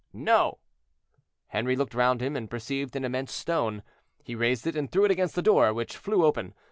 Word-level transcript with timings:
"—"No." 0.13 0.57
Henri 1.49 1.75
looked 1.75 1.93
round 1.93 2.21
him, 2.23 2.35
and 2.35 2.49
perceived 2.49 2.95
an 2.95 3.05
immense 3.05 3.31
stone. 3.31 3.83
He 4.23 4.33
raised 4.33 4.65
it 4.65 4.75
and 4.75 4.91
threw 4.91 5.05
it 5.05 5.11
against 5.11 5.35
the 5.35 5.43
door, 5.43 5.75
which 5.75 5.95
flew 5.95 6.25
open. 6.25 6.55